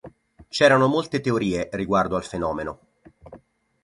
C'erano 0.49 0.87
molte 0.87 1.19
teorie 1.21 1.69
riguardo 1.73 2.15
al 2.15 2.25
fenomeno. 2.25 2.79